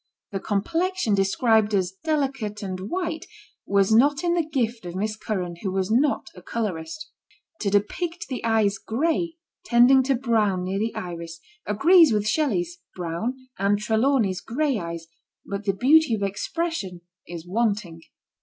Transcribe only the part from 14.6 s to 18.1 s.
eyes, but the beauty of expression is wanting.